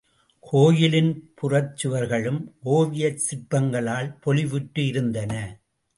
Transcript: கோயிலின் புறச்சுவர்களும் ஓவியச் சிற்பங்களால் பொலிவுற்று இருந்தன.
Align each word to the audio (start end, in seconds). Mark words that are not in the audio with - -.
கோயிலின் 0.43 1.11
புறச்சுவர்களும் 1.41 2.41
ஓவியச் 2.69 3.21
சிற்பங்களால் 3.27 4.11
பொலிவுற்று 4.25 4.85
இருந்தன. 4.87 5.33